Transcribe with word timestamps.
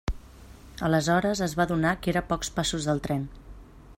Aleshores 0.87 1.43
es 1.47 1.53
va 1.59 1.67
adonar 1.69 1.93
que 2.05 2.13
era 2.13 2.25
a 2.25 2.29
pocs 2.33 2.53
passos 2.59 2.91
del 2.91 3.05
tren. 3.09 3.29